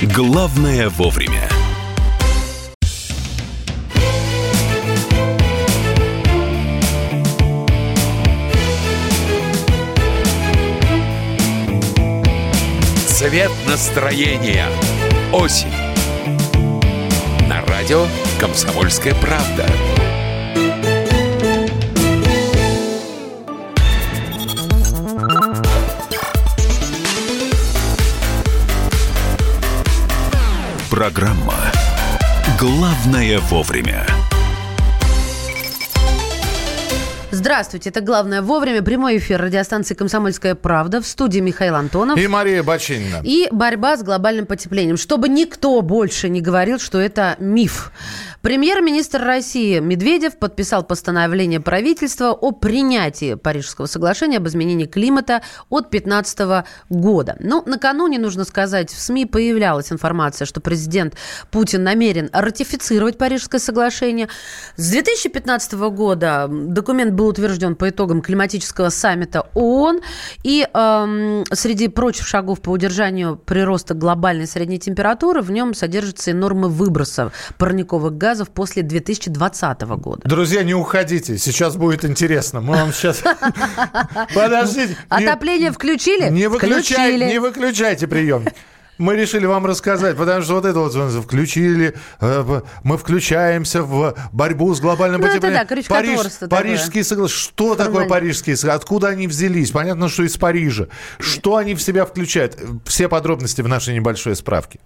Главное 0.00 0.88
вовремя. 0.88 1.48
Цвет 13.06 13.50
настроения. 13.66 14.66
Осень. 15.32 15.68
На 17.48 17.62
радио 17.66 18.06
«Комсомольская 18.38 19.14
правда». 19.16 19.66
Программа 30.90 31.54
«Главное 32.58 33.38
вовремя». 33.38 34.04
Здравствуйте, 37.30 37.90
это 37.90 38.00
«Главное 38.00 38.42
вовремя». 38.42 38.82
Прямой 38.82 39.18
эфир 39.18 39.40
радиостанции 39.40 39.94
«Комсомольская 39.94 40.56
правда». 40.56 41.00
В 41.00 41.06
студии 41.06 41.38
Михаил 41.38 41.76
Антонов. 41.76 42.18
И 42.18 42.26
Мария 42.26 42.64
Бачинина. 42.64 43.20
И 43.22 43.46
борьба 43.52 43.96
с 43.96 44.02
глобальным 44.02 44.46
потеплением. 44.46 44.96
Чтобы 44.96 45.28
никто 45.28 45.80
больше 45.80 46.28
не 46.28 46.40
говорил, 46.40 46.80
что 46.80 46.98
это 46.98 47.36
миф. 47.38 47.92
Премьер-министр 48.42 49.22
России 49.22 49.80
Медведев 49.80 50.38
подписал 50.38 50.82
постановление 50.82 51.60
правительства 51.60 52.30
о 52.30 52.52
принятии 52.52 53.34
Парижского 53.34 53.84
соглашения 53.84 54.38
об 54.38 54.48
изменении 54.48 54.86
климата 54.86 55.42
от 55.68 55.90
2015 55.90 56.64
года. 56.88 57.36
Но 57.38 57.62
ну, 57.66 57.72
накануне, 57.72 58.18
нужно 58.18 58.44
сказать, 58.44 58.90
в 58.90 58.98
СМИ 58.98 59.26
появлялась 59.26 59.92
информация, 59.92 60.46
что 60.46 60.62
президент 60.62 61.16
Путин 61.50 61.84
намерен 61.84 62.30
ратифицировать 62.32 63.18
Парижское 63.18 63.60
соглашение. 63.60 64.28
С 64.76 64.88
2015 64.88 65.74
года 65.74 66.48
документ 66.50 67.12
был 67.12 67.26
утвержден 67.26 67.76
по 67.76 67.90
итогам 67.90 68.22
климатического 68.22 68.88
саммита 68.88 69.48
ООН. 69.52 70.00
И 70.44 70.66
эм, 70.72 71.44
среди 71.52 71.88
прочих 71.88 72.26
шагов 72.26 72.62
по 72.62 72.70
удержанию 72.70 73.36
прироста 73.36 73.92
глобальной 73.92 74.46
средней 74.46 74.78
температуры 74.78 75.42
в 75.42 75.50
нем 75.50 75.74
содержатся 75.74 76.30
и 76.30 76.32
нормы 76.32 76.70
выбросов 76.70 77.34
парниковых 77.58 78.16
газов 78.16 78.29
газов 78.30 78.50
после 78.50 78.82
2020 78.82 79.82
года. 79.82 80.22
Друзья, 80.24 80.62
не 80.62 80.74
уходите, 80.74 81.36
сейчас 81.36 81.76
будет 81.76 82.04
интересно. 82.04 82.60
Мы 82.60 82.74
вам 82.74 82.92
сейчас... 82.92 83.22
Подождите. 84.34 84.96
Отопление 85.08 85.72
включили? 85.72 86.28
Не 86.30 86.48
выключайте, 86.48 87.26
не 87.26 87.38
выключайте 87.40 88.06
прием 88.06 88.44
мы 88.98 89.16
решили 89.16 89.46
вам 89.46 89.64
рассказать, 89.64 90.14
потому 90.14 90.42
что 90.42 90.54
вот 90.54 90.66
это 90.66 90.78
вот 90.78 90.92
включили, 91.24 91.94
э, 92.20 92.60
мы 92.84 92.98
включаемся 92.98 93.82
в 93.82 94.14
борьбу 94.30 94.74
с 94.74 94.80
глобальным 94.80 95.22
ну, 95.22 95.26
потеплением. 95.26 95.62
Это 95.62 95.74
да, 95.74 95.82
Париж, 95.88 96.50
парижские 96.50 97.02
соглашения. 97.02 97.40
Что 97.40 97.74
такое 97.76 98.06
парижские 98.06 98.58
соглашения? 98.58 98.76
Откуда 98.76 99.08
они 99.08 99.26
взялись? 99.26 99.70
Понятно, 99.70 100.10
что 100.10 100.22
из 100.22 100.36
Парижа. 100.36 100.88
Что 101.18 101.56
они 101.56 101.74
в 101.74 101.80
себя 101.80 102.04
включают? 102.04 102.58
Все 102.84 103.08
подробности 103.08 103.62
в 103.62 103.68
нашей 103.68 103.94
небольшой 103.94 104.36
справке. 104.36 104.80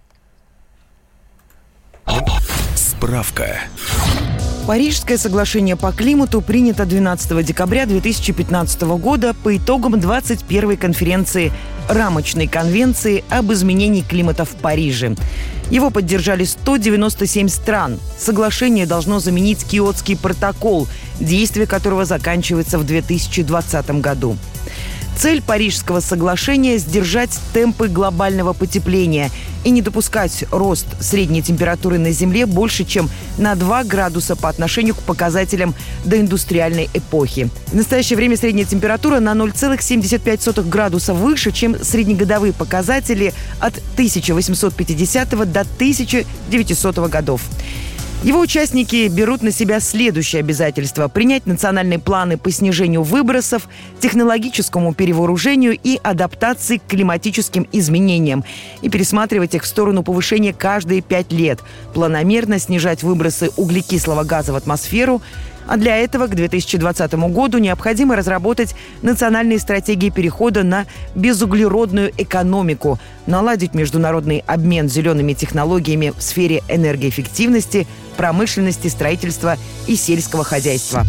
Справка. 3.05 3.59
Парижское 4.67 5.19
соглашение 5.19 5.77
по 5.77 5.93
климату 5.93 6.41
принято 6.41 6.87
12 6.87 7.45
декабря 7.45 7.85
2015 7.85 8.81
года 8.81 9.35
по 9.35 9.55
итогам 9.55 9.97
21-й 9.97 10.79
конференции 10.79 11.53
рамочной 11.87 12.47
конвенции 12.47 13.23
об 13.29 13.53
изменении 13.53 14.01
климата 14.01 14.47
в 14.47 14.55
Париже. 14.55 15.17
Его 15.71 15.91
поддержали 15.91 16.45
197 16.45 17.49
стран. 17.49 18.01
Соглашение 18.19 18.87
должно 18.87 19.21
заменить 19.21 19.67
Киотский 19.67 20.17
протокол, 20.17 20.89
действие 21.21 21.67
которого 21.67 22.07
заканчивается 22.07 22.79
в 22.79 22.87
2020 22.87 24.01
году. 24.01 24.39
Цель 25.17 25.41
Парижского 25.43 26.01
соглашения– 26.01 26.77
сдержать 26.79 27.31
темпы 27.53 27.89
глобального 27.89 28.53
потепления 28.53 29.31
и 29.65 29.71
не 29.71 29.81
допускать 29.81 30.45
рост 30.51 30.87
средней 31.01 31.41
температуры 31.41 31.99
на 31.99 32.11
Земле 32.11 32.47
больше, 32.47 32.85
чем 32.85 33.09
на 33.39 33.55
2 33.55 33.85
градуса 33.85 34.37
по 34.37 34.49
отношению 34.49 34.95
к 34.95 34.99
показателям 34.99 35.75
доиндустриальной 36.05 36.91
эпохи. 36.93 37.49
В 37.69 37.75
настоящее 37.75 38.17
время 38.17 38.37
средняя 38.37 38.67
температура 38.67 39.21
на 39.21 39.33
0,75 39.33 40.69
градуса 40.69 41.15
выше, 41.15 41.53
чем 41.53 41.83
среднегодовые 41.83 42.53
показатели 42.53 43.33
от 43.61 43.79
1850 43.95 45.31
до 45.31 45.61
1900 45.61 46.99
годов. 47.09 47.41
Его 48.25 48.41
участники 48.41 49.07
берут 49.09 49.43
на 49.43 49.51
себя 49.51 49.81
следующие 49.81 50.41
обязательства– 50.41 51.09
принять 51.15 51.45
национальные 51.45 51.99
планы 51.99 52.39
по 52.39 52.51
снижению 52.51 53.03
выбросов, 53.03 53.69
технологическому 54.01 54.95
перевооружению 54.95 55.79
и 55.81 56.01
адаптации 56.03 56.79
к 56.79 56.87
климатическим 56.87 57.69
изменениям 57.71 58.43
и 58.81 58.89
пересматривать 58.89 59.55
их 59.55 59.65
в 59.65 59.67
сторону 59.67 60.03
повышения 60.03 60.55
каждые 60.55 61.03
пять 61.03 61.33
лет, 61.33 61.61
планомерно 61.93 62.59
снижать 62.59 63.03
выбросы 63.03 63.51
углекислого 63.59 64.25
газа 64.25 64.55
в 64.55 64.57
атмосферу, 64.57 65.21
а 65.67 65.77
для 65.77 65.97
этого 65.97 66.27
к 66.27 66.35
2020 66.35 67.15
году 67.15 67.59
необходимо 67.59 68.17
разработать 68.17 68.75
национальные 69.03 69.59
стратегии 69.59 70.11
перехода 70.11 70.63
на 70.63 70.87
безуглеродную 71.15 72.13
экономику, 72.17 72.99
наладить 73.27 73.75
международный 73.75 74.45
обмен 74.47 74.89
зелеными 74.89 75.33
технологиями 75.33 76.13
в 76.17 76.23
сфере 76.23 76.63
энергоэффективности, 76.69 77.87
промышленности, 78.17 78.89
строительства 78.89 79.57
и 79.87 79.97
сельского 79.97 80.45
хозяйства. 80.45 81.05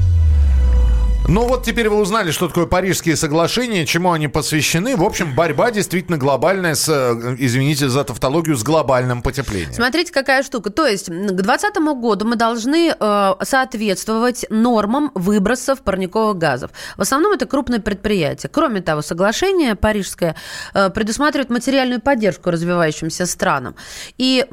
Ну 1.27 1.47
вот 1.47 1.63
теперь 1.63 1.89
вы 1.89 1.97
узнали, 1.97 2.29
что 2.29 2.47
такое 2.47 2.67
Парижские 2.67 3.15
соглашения, 3.15 3.85
чему 3.87 4.11
они 4.11 4.27
посвящены. 4.27 4.95
В 4.95 5.03
общем, 5.03 5.33
борьба 5.33 5.71
действительно 5.71 6.17
глобальная 6.17 6.75
с, 6.75 6.87
э, 6.87 7.35
извините 7.39 7.89
за 7.89 8.03
тавтологию, 8.03 8.55
с 8.55 8.63
глобальным 8.63 9.23
потеплением. 9.23 9.73
Смотрите, 9.73 10.13
какая 10.13 10.43
штука. 10.43 10.69
То 10.69 10.85
есть 10.85 11.07
к 11.07 11.09
2020 11.09 11.77
году 11.99 12.25
мы 12.25 12.35
должны 12.35 12.93
э, 12.97 13.33
соответствовать 13.41 14.45
нормам 14.51 15.11
выбросов 15.15 15.81
парниковых 15.81 16.37
газов. 16.37 16.69
В 16.95 17.01
основном 17.01 17.33
это 17.33 17.47
крупные 17.47 17.81
предприятия. 17.81 18.47
Кроме 18.47 18.81
того, 18.81 19.01
соглашение 19.01 19.73
парижское 19.73 20.35
э, 20.75 20.91
предусматривает 20.91 21.49
материальную 21.49 22.01
поддержку 22.01 22.51
развивающимся 22.51 23.25
странам. 23.25 23.75
И 24.19 24.45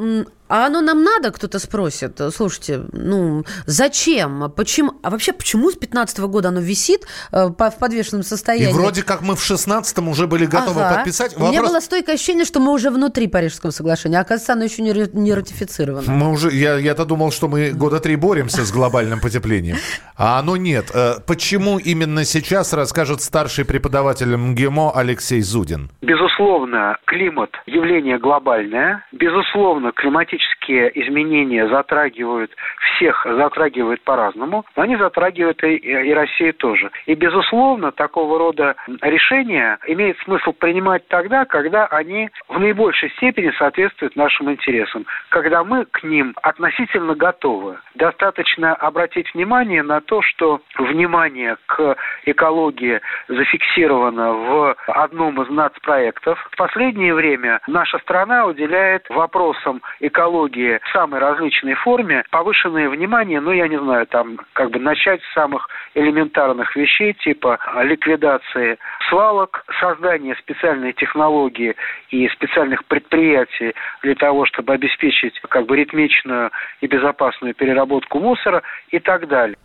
а 0.53 0.67
оно 0.67 0.83
нам 0.83 1.03
надо, 1.03 1.31
кто-то 1.31 1.59
спросит. 1.59 2.21
Слушайте, 2.31 2.83
ну 2.93 3.43
зачем? 3.65 4.53
Почему? 4.55 4.93
А 5.03 5.09
вообще, 5.09 5.33
почему 5.33 5.71
с 5.71 5.77
15 5.77 6.19
года 6.21 6.51
оно 6.51 6.61
висит 6.61 7.07
э, 7.33 7.47
в 7.47 7.79
подвешенном 7.81 8.23
состоянии? 8.23 8.69
И 8.69 8.75
вроде 8.75 9.03
как 9.03 9.23
мы 9.23 9.35
в 9.35 9.41
16-м 9.51 10.09
уже 10.09 10.27
были 10.27 10.45
готовы 10.45 10.83
ага. 10.83 10.97
подписать. 10.97 11.33
Вопрос... 11.33 11.49
У 11.49 11.53
меня 11.53 11.63
было 11.63 11.81
стойкое 11.81 12.17
ощущение, 12.17 12.45
что 12.45 12.61
мы 12.61 12.73
уже 12.73 12.91
внутри 12.91 13.29
Парижского 13.29 13.71
соглашения, 13.71 14.19
а 14.19 14.21
оказывается, 14.21 14.53
оно 14.53 14.65
еще 14.65 14.83
не, 14.83 14.93
не 15.19 15.33
ратифицировано. 15.33 16.13
Мы 16.13 16.31
уже, 16.31 16.53
я, 16.53 16.77
я-то 16.77 17.07
думал, 17.07 17.33
что 17.33 17.49
мы 17.49 17.71
года 17.71 17.99
три 17.99 18.17
боремся 18.17 18.67
с 18.67 18.71
глобальным 18.71 19.21
потеплением. 19.21 19.79
А 20.19 20.39
оно 20.39 20.59
нет. 20.59 20.91
Э, 20.93 21.15
почему 21.27 21.79
именно 21.79 22.27
сейчас, 22.27 22.75
расскажет 22.75 23.23
старший 23.23 23.65
преподаватель 23.65 24.37
МГИМО 24.37 24.93
Алексей 24.95 25.41
Зудин. 25.41 25.91
Безусловно, 26.03 26.99
климат– 27.07 27.53
явление 27.67 28.19
глобальное. 28.19 29.07
Безусловно, 29.13 29.93
климатические 29.93 30.42
климатические 30.63 30.91
изменения 31.03 31.69
затрагивают 31.69 32.55
всех, 32.95 33.27
затрагивают 33.29 34.03
по-разному, 34.03 34.65
но 34.77 34.83
они 34.83 34.97
затрагивают 34.97 35.63
и, 35.65 35.77
и 35.77 36.13
Россию 36.13 36.55
тоже. 36.55 36.91
И, 37.07 37.15
безусловно, 37.15 37.93
такого 37.93 38.39
рода 38.39 38.77
решения 39.01 39.79
имеет 39.87 40.19
смысл 40.21 40.53
принимать 40.53 41.07
тогда, 41.09 41.45
когда 41.45 41.87
они 41.87 42.31
в 42.49 42.59
наибольшей 42.59 43.11
степени 43.11 43.53
соответствуют 43.59 44.17
нашим 44.17 44.51
интересам, 44.51 45.07
когда 45.31 45.65
мы 45.65 45.85
к 45.87 46.03
ним 46.03 46.35
относительно 46.43 47.15
готовы. 47.15 47.79
Достаточно 47.95 48.75
обратить 48.75 49.33
внимание 49.35 49.83
на 49.83 50.01
то, 50.01 50.23
что 50.23 50.61
внимание 50.79 51.57
к 51.67 51.97
экологии 52.25 53.01
зафиксировано 53.29 54.33
в 54.33 54.77
одном 54.87 55.43
из 55.43 55.49
нацпроектов. 55.51 56.39
В 56.53 56.57
последнее 56.57 57.15
время 57.15 57.61
наша 57.67 57.99
страна 57.99 58.47
уделяет 58.47 59.09
вопросам 59.09 59.83
экологии 60.01 60.32
экологии 60.33 60.81
в 60.83 60.93
самой 60.93 61.21
различной 61.21 61.75
форме, 61.75 62.25
повышенное 62.31 62.89
внимание, 62.89 63.41
ну, 63.41 63.53
я 63.53 63.69
не 63.69 63.79
знаю, 63.79 64.07
там, 64.07 64.39
как 64.55 64.71
бы 64.71 64.79
начать 64.79 65.21
с 65.23 65.35
самых 65.35 65.69
элементарных 65.95 66.75
вещей, 66.75 67.13
типа 67.13 67.59
ликвидации 67.83 68.79
свалок, 69.09 69.65
создания 69.81 70.35
специальной 70.37 70.93
технологии 70.93 71.75
и 72.11 72.29
специальных 72.29 72.85
предприятий 72.87 73.75
для 74.03 74.15
того, 74.15 74.47
чтобы 74.47 74.73
обеспечить 74.73 75.39
как 75.49 75.67
бы 75.67 75.77
ритмичную 75.77 76.51
и 76.81 76.87
безопасную 76.87 77.55
переработку 77.55 78.19
мусора 78.19 78.63
и 78.91 78.99
так 78.99 79.29
далее. 79.29 79.57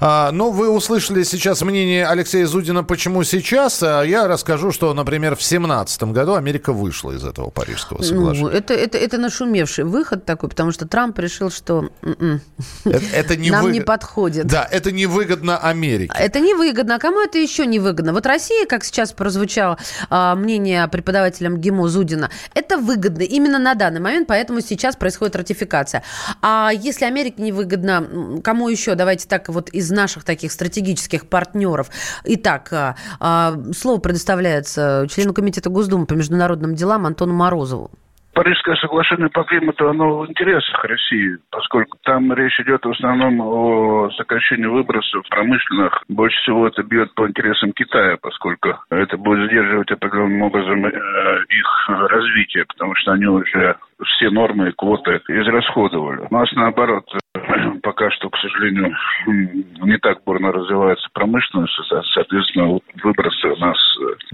А, 0.00 0.30
ну, 0.32 0.50
вы 0.50 0.68
услышали 0.68 1.22
сейчас 1.22 1.62
мнение 1.62 2.06
Алексея 2.06 2.46
Зудина, 2.46 2.84
почему 2.84 3.24
сейчас. 3.24 3.82
А 3.82 4.02
я 4.02 4.26
расскажу, 4.28 4.72
что, 4.72 4.92
например, 4.94 5.34
в 5.34 5.38
2017 5.38 6.02
году 6.04 6.34
Америка 6.34 6.72
вышла 6.72 7.12
из 7.12 7.24
этого 7.24 7.50
Парижского 7.50 7.98
ну, 7.98 8.04
соглашения. 8.04 8.44
Ну, 8.44 8.50
это, 8.50 8.74
это, 8.74 8.98
это 8.98 9.18
нашумевший 9.18 9.84
выход 9.84 10.24
такой, 10.24 10.48
потому 10.48 10.72
что 10.72 10.86
Трамп 10.86 11.18
решил, 11.18 11.50
что 11.50 11.90
м-м, 12.02 12.40
это, 12.84 13.04
это 13.14 13.36
не 13.36 13.50
нам 13.50 13.64
выгод... 13.64 13.74
не 13.74 13.80
подходит. 13.80 14.46
Да, 14.46 14.66
это 14.70 14.92
невыгодно 14.92 15.58
Америке. 15.58 16.12
Это 16.18 16.40
невыгодно. 16.40 16.96
А 16.96 16.98
кому 16.98 17.20
это 17.20 17.38
еще 17.38 17.66
невыгодно? 17.66 18.12
Вот 18.12 18.26
Россия, 18.26 18.66
как 18.66 18.84
сейчас 18.84 19.12
прозвучало 19.12 19.78
а, 20.10 20.34
мнение 20.34 20.86
преподавателя 20.88 21.50
МГИМО 21.50 21.88
Зудина, 21.88 22.30
это 22.54 22.78
выгодно 22.78 23.22
именно 23.22 23.58
на 23.58 23.74
данный 23.74 24.00
момент, 24.00 24.28
поэтому 24.28 24.60
сейчас 24.60 24.96
происходит 24.96 25.36
ратификация. 25.36 26.02
А 26.40 26.70
если 26.72 27.04
Америке 27.04 27.42
невыгодно, 27.42 28.40
кому 28.42 28.68
еще? 28.68 28.94
Давайте 28.94 29.28
так 29.28 29.48
вот 29.48 29.61
из 29.70 29.90
наших 29.90 30.24
таких 30.24 30.52
стратегических 30.52 31.28
партнеров. 31.28 31.88
Итак, 32.24 32.68
а, 32.72 32.96
а, 33.20 33.54
слово 33.72 34.00
предоставляется 34.00 35.06
члену 35.10 35.34
Комитета 35.34 35.70
Госдумы 35.70 36.06
по 36.06 36.14
международным 36.14 36.74
делам 36.74 37.06
Антону 37.06 37.34
Морозову. 37.34 37.90
Парижское 38.34 38.76
соглашение 38.76 39.28
по 39.28 39.44
климату, 39.44 39.90
оно 39.90 40.20
в 40.20 40.26
интересах 40.26 40.82
России, 40.84 41.36
поскольку 41.50 41.98
там 42.02 42.32
речь 42.32 42.58
идет 42.60 42.82
в 42.82 42.90
основном 42.90 43.40
о 43.42 44.10
сокращении 44.16 44.64
выбросов 44.64 45.28
промышленных. 45.28 46.02
Больше 46.08 46.40
всего 46.40 46.66
это 46.66 46.82
бьет 46.82 47.14
по 47.14 47.28
интересам 47.28 47.72
Китая, 47.72 48.16
поскольку 48.22 48.70
это 48.88 49.18
будет 49.18 49.50
сдерживать 49.50 49.90
определенным 49.90 50.42
образом 50.42 50.86
э, 50.86 50.90
их 50.90 51.88
развитие, 52.08 52.64
потому 52.64 52.94
что 52.94 53.12
они 53.12 53.26
уже 53.26 53.76
все 54.02 54.30
нормы 54.30 54.70
и 54.70 54.72
квоты 54.72 55.20
израсходовали. 55.28 56.26
У 56.30 56.34
нас 56.34 56.50
наоборот, 56.52 57.04
пока 57.82 58.10
что, 58.10 58.30
к 58.30 58.36
сожалению, 58.38 58.96
не 59.26 59.98
так 59.98 60.22
бурно 60.24 60.52
развивается 60.52 61.08
промышленность, 61.12 61.74
соответственно, 62.12 62.78
выбросы 63.02 63.48
у 63.48 63.56
нас 63.56 63.76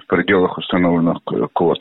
в 0.02 0.06
пределах 0.06 0.58
установленных 0.58 1.18
квот. 1.52 1.78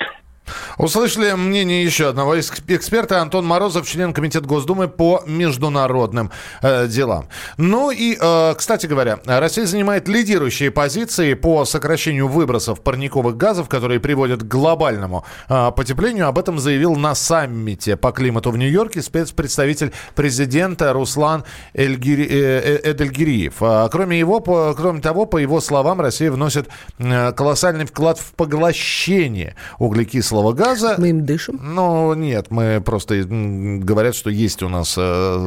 Услышали 0.78 1.34
мнение 1.34 1.84
еще 1.84 2.10
одного 2.10 2.40
эксперта. 2.40 3.22
Антон 3.22 3.46
Морозов, 3.46 3.88
член 3.88 4.14
Комитета 4.14 4.46
Госдумы 4.46 4.88
по 4.88 5.24
международным 5.26 6.32
э, 6.62 6.88
делам. 6.88 7.28
Ну 7.58 7.92
и, 7.92 8.18
э, 8.20 8.54
кстати 8.58 8.86
говоря, 8.86 9.20
Россия 9.26 9.66
занимает 9.66 10.08
лидирующие 10.08 10.72
позиции 10.72 11.34
по 11.34 11.66
сокращению 11.66 12.28
выбросов 12.28 12.82
парниковых 12.82 13.38
газов, 13.38 13.70
которые 13.70 14.00
приводят 14.00 14.42
к 14.42 14.48
глобальному 14.48 15.26
э, 15.50 15.72
потеплению. 15.76 16.28
Об 16.28 16.38
этом 16.38 16.60
заявил 16.60 16.96
на 16.96 17.16
саммите 17.16 17.98
по 17.98 18.12
климату 18.12 18.52
в 18.52 18.58
Нью-Йорке 18.58 19.02
спецпредставитель 19.02 19.94
президента 20.16 20.94
Руслан 20.94 21.44
Эльгири, 21.74 22.28
э, 22.30 22.80
э 22.84 22.92
Эдельгириев. 22.92 23.56
А, 23.62 23.90
кроме, 23.90 24.20
его, 24.20 24.40
по, 24.40 24.74
кроме 24.76 25.02
того, 25.02 25.26
по 25.26 25.38
его 25.38 25.62
словам, 25.62 26.02
Россия 26.02 26.32
вносит 26.32 26.68
э, 27.00 27.32
колоссальный 27.34 27.86
вклад 27.86 28.20
в 28.20 28.34
поглощение 28.34 29.56
углекислого 29.80 30.37
углекислого 30.38 30.54
газа. 30.54 30.96
Мы 30.98 31.10
им 31.10 31.26
дышим? 31.26 31.60
Ну, 31.62 32.14
нет, 32.14 32.48
мы 32.50 32.82
просто 32.82 33.24
говорят, 33.26 34.16
что 34.16 34.30
есть 34.30 34.64
у 34.64 34.70
нас 34.70 34.96
э, 34.98 35.38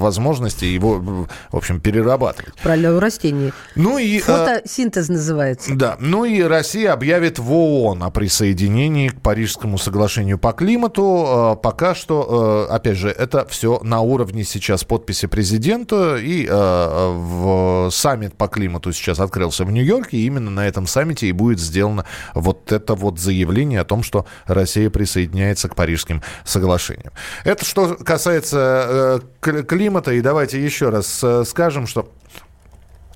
возможности 0.00 0.64
его, 0.64 0.98
в 0.98 1.56
общем, 1.56 1.80
перерабатывать. 1.80 2.54
Правильно, 2.62 2.96
у 2.96 3.00
растений. 3.00 3.52
Ну 3.74 3.98
и... 3.98 4.18
Э, 4.18 4.22
Фотосинтез 4.22 5.08
называется. 5.08 5.74
Да, 5.74 5.96
ну 6.00 6.24
и 6.24 6.42
Россия 6.42 6.92
объявит 6.92 7.38
в 7.38 7.52
ООН 7.52 8.02
о 8.02 8.10
присоединении 8.10 9.08
к 9.08 9.20
Парижскому 9.20 9.78
соглашению 9.78 10.38
по 10.38 10.52
климату. 10.52 11.54
Э, 11.56 11.62
пока 11.62 11.94
что, 11.94 12.68
опять 12.70 12.96
же, 12.96 13.08
это 13.08 13.46
все 13.46 13.80
на 13.82 14.00
уровне 14.00 14.44
сейчас 14.44 14.84
подписи 14.84 15.26
президента, 15.26 16.16
и 16.16 16.46
в 16.48 17.90
саммит 17.90 18.34
по 18.34 18.48
климату 18.48 18.92
сейчас 18.92 19.20
открылся 19.20 19.64
в 19.64 19.72
Нью-Йорке, 19.72 20.16
и 20.16 20.26
именно 20.26 20.50
на 20.50 20.66
этом 20.66 20.86
саммите 20.86 21.26
и 21.26 21.32
будет 21.32 21.60
сделано 21.60 22.04
вот 22.34 22.72
это 22.72 22.94
вот 22.94 23.18
заявление 23.18 23.80
о 23.80 23.84
том, 23.84 24.02
что 24.02 24.26
Россия 24.46 24.90
присоединяется 24.90 25.68
к 25.68 25.74
Парижским 25.74 26.22
соглашениям. 26.44 27.12
Это 27.44 27.64
что 27.64 27.96
касается 27.96 29.20
э, 29.42 29.62
климата. 29.62 30.12
И 30.12 30.20
давайте 30.20 30.62
еще 30.62 30.90
раз 30.90 31.20
э, 31.22 31.44
скажем, 31.44 31.86
что 31.86 32.12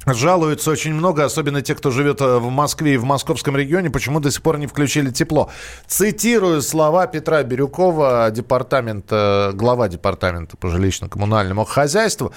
Жалуются 0.04 0.70
очень 0.70 0.94
много, 0.94 1.24
особенно 1.24 1.62
те, 1.62 1.74
кто 1.76 1.90
живет 1.90 2.20
э, 2.20 2.38
в 2.38 2.50
Москве 2.50 2.94
и 2.94 2.96
в 2.96 3.04
московском 3.04 3.56
регионе, 3.56 3.88
почему 3.88 4.18
до 4.18 4.32
сих 4.32 4.42
пор 4.42 4.58
не 4.58 4.66
включили 4.66 5.10
тепло. 5.10 5.50
Цитирую 5.86 6.60
слова 6.62 7.06
Петра 7.06 7.42
Бирюкова, 7.44 8.28
департамента, 8.32 9.52
глава 9.54 9.88
департамента 9.88 10.56
по 10.56 10.66
жилищно-коммунальному 10.66 11.64
хозяйству. 11.64 12.32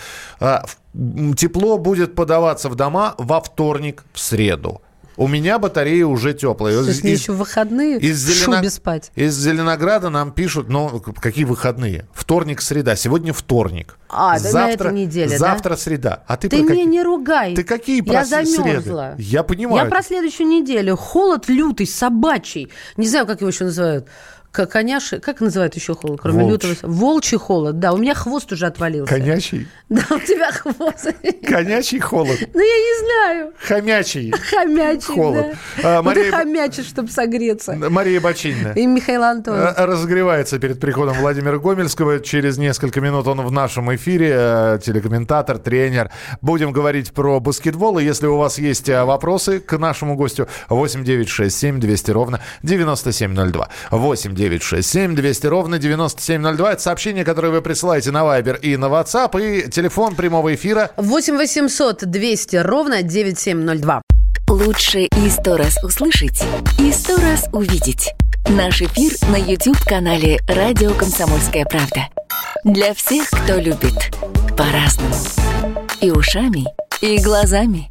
Тепло 1.35 1.77
будет 1.79 2.13
подаваться 2.13 2.69
в 2.69 2.75
дома 2.75 3.15
во 3.17 3.41
вторник, 3.41 4.05
в 4.13 4.19
среду. 4.19 4.81
У 5.17 5.27
меня 5.27 5.59
батарея 5.59 6.05
уже 6.05 6.33
теплая. 6.33 6.81
Есть 6.81 7.05
из, 7.05 7.21
еще 7.21 7.31
выходные 7.31 7.99
из 7.99 8.17
Зелено... 8.17 8.57
шубе 8.57 8.69
спать? 8.69 9.11
Из 9.15 9.35
Зеленограда 9.35 10.09
нам 10.09 10.31
пишут, 10.31 10.69
ну, 10.69 10.99
какие 10.99 11.45
выходные? 11.45 12.07
Вторник, 12.13 12.61
среда. 12.61 12.95
Сегодня 12.95 13.33
вторник. 13.33 13.97
А, 14.09 14.39
завтра, 14.39 14.59
на 14.59 14.69
этой 14.71 14.93
неделе, 14.93 15.37
Завтра 15.37 15.71
да? 15.71 15.77
среда. 15.77 16.23
А 16.27 16.37
ты, 16.37 16.49
ты 16.49 16.61
меня 16.61 16.83
как... 16.83 16.91
не 16.91 17.03
ругай. 17.03 17.55
Ты 17.55 17.63
какие 17.63 18.01
про 18.01 18.13
Я 18.13 18.25
замерзла. 18.25 19.13
Среды? 19.15 19.29
Я 19.29 19.43
понимаю. 19.43 19.85
Я 19.85 19.89
про 19.89 20.01
следующую 20.01 20.47
неделю. 20.47 20.95
Холод 20.95 21.49
лютый, 21.49 21.87
собачий. 21.87 22.69
Не 22.97 23.07
знаю, 23.07 23.25
как 23.25 23.41
его 23.41 23.49
еще 23.49 23.65
называют 23.65 24.07
Коняши, 24.55 25.19
как 25.19 25.41
называют 25.41 25.75
еще 25.75 25.93
холод, 25.95 26.19
кроме 26.21 26.43
Волчий. 26.43 26.69
лютого? 26.69 26.91
Волчий 26.91 27.37
холод, 27.37 27.79
да. 27.79 27.93
У 27.93 27.97
меня 27.97 28.13
хвост 28.15 28.51
уже 28.51 28.65
отвалился. 28.67 29.13
Конячий? 29.13 29.67
Да, 29.89 30.01
у 30.11 30.19
тебя 30.19 30.51
хвост. 30.51 31.07
Конячий 31.47 31.99
холод. 31.99 32.37
Ну, 32.53 32.59
я 32.59 32.77
не 32.77 33.05
знаю. 33.05 33.53
Хомячий. 33.59 34.31
Хомячий, 34.31 35.13
Холод. 35.13 35.45
да. 35.83 35.99
А, 35.99 36.01
Ну, 36.01 36.11
ты 36.13 36.19
Мария- 36.21 36.31
хомячишь, 36.31 36.85
чтобы 36.87 37.09
согреться. 37.09 37.73
Мария 37.73 38.19
Бочинина. 38.21 38.69
И 38.75 38.85
Михаил 38.87 39.23
Антонов. 39.23 39.77
Э, 39.77 39.85
Разогревается 39.85 40.57
перед 40.59 40.79
приходом 40.79 41.15
Владимира 41.17 41.57
Гомельского. 41.57 42.19
Через 42.19 42.57
несколько 42.57 43.01
минут 43.01 43.27
он 43.27 43.41
в 43.41 43.51
нашем 43.51 43.93
эфире. 43.95 44.31
э, 44.33 44.79
Телекомментатор, 44.83 45.57
тренер. 45.57 46.09
Будем 46.41 46.71
говорить 46.71 47.11
про 47.13 47.39
баскетбол. 47.39 47.99
И 47.99 48.03
если 48.03 48.27
у 48.27 48.37
вас 48.37 48.57
есть 48.57 48.89
э, 48.89 49.03
вопросы 49.03 49.59
к 49.59 49.77
нашему 49.77 50.15
гостю, 50.15 50.47
8 50.69 51.03
9 51.03 51.27
6 51.29 51.55
7 51.57 51.79
200 51.79 52.11
ровно 52.11 52.39
9702. 52.63 53.69
8 53.91 54.35
9 54.35 54.44
6 54.61 54.87
7 54.87 55.15
200 55.15 55.47
ровно 55.47 55.77
9702. 55.79 56.73
Это 56.73 56.81
сообщение, 56.81 57.25
которое 57.25 57.49
вы 57.49 57.61
присылаете 57.61 58.11
на 58.11 58.19
Viber 58.23 58.59
и 58.59 58.77
на 58.77 58.85
WhatsApp. 58.85 59.41
И 59.41 59.69
телефон 59.69 60.15
прямого 60.15 60.53
эфира 60.53 60.91
8 60.97 61.37
800 61.37 62.05
200 62.05 62.55
ровно 62.57 63.03
9702. 63.03 64.01
Лучше 64.49 65.01
и 65.01 65.29
сто 65.29 65.57
раз 65.57 65.83
услышать, 65.83 66.43
и 66.79 66.91
сто 66.91 67.17
раз 67.17 67.45
увидеть. 67.51 68.13
Наш 68.47 68.81
эфир 68.81 69.11
на 69.31 69.37
YouTube-канале 69.37 70.39
«Радио 70.47 70.93
Комсомольская 70.93 71.65
правда». 71.65 72.07
Для 72.63 72.93
всех, 72.93 73.27
кто 73.31 73.55
любит 73.55 74.13
по-разному. 74.55 75.15
И 75.99 76.11
ушами, 76.11 76.65
и 77.01 77.17
глазами. 77.17 77.89